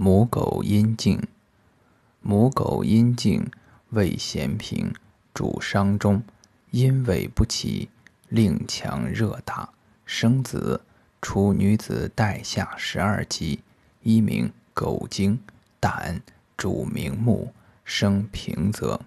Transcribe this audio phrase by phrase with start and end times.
[0.00, 1.20] 母狗阴茎，
[2.20, 3.50] 母狗阴茎
[3.90, 4.94] 味咸平，
[5.34, 6.22] 主伤中，
[6.70, 7.88] 阴痿不起，
[8.28, 9.68] 令强热大，
[10.06, 10.82] 生子，
[11.20, 13.64] 除女子带下十二级，
[14.04, 15.40] 一名狗精，
[15.80, 16.22] 胆
[16.56, 17.52] 主明目，
[17.84, 19.00] 生平泽。